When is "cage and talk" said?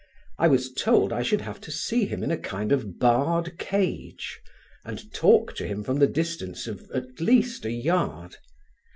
3.59-5.53